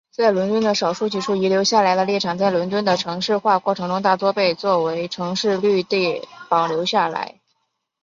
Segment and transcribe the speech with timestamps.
[0.11, 7.39] 在伦敦的少数几处遗留下来的猎场在伦敦的城市化过程中大多被作为城市绿地保留下来。